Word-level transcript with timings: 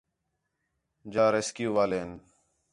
جا 1.13 1.25
ریسکیو 1.33 1.69
والے 1.75 1.97
ہین 2.01 2.11